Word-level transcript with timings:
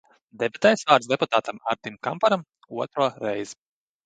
Debatēs 0.43 0.83
vārds 0.91 1.09
deputātam 1.11 1.59
Artim 1.75 2.01
Kamparam, 2.09 2.45
otro 2.87 3.11
reizi. 3.27 3.57